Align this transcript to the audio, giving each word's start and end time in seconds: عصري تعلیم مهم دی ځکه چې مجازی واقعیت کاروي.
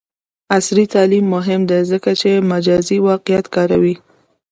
عصري 0.55 0.83
تعلیم 0.93 1.25
مهم 1.35 1.61
دی 1.69 1.79
ځکه 1.91 2.11
چې 2.21 2.29
مجازی 2.51 2.97
واقعیت 3.07 3.45
کاروي. 3.55 3.95